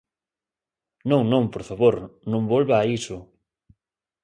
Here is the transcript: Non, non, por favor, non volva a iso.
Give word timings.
Non, 1.09 1.23
non, 1.33 1.43
por 1.53 1.63
favor, 1.69 1.95
non 2.31 2.49
volva 2.53 2.75
a 2.77 2.85
iso. 2.97 3.17